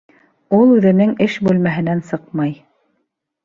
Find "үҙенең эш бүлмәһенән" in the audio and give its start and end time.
0.77-2.05